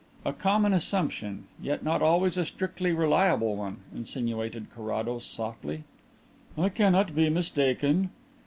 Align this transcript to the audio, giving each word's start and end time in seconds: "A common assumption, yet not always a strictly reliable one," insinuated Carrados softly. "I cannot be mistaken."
"A 0.25 0.33
common 0.33 0.73
assumption, 0.73 1.43
yet 1.61 1.83
not 1.83 2.01
always 2.01 2.35
a 2.35 2.43
strictly 2.43 2.91
reliable 2.91 3.55
one," 3.55 3.81
insinuated 3.93 4.71
Carrados 4.73 5.27
softly. 5.27 5.83
"I 6.57 6.69
cannot 6.69 7.13
be 7.13 7.29
mistaken." 7.29 8.09